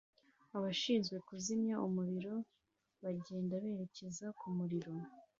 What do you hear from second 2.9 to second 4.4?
bagenda berekeza